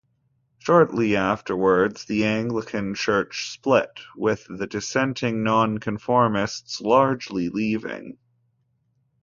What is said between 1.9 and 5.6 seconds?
the Anglican church split, with the dissenting